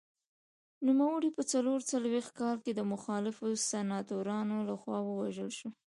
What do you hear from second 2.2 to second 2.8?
کال کې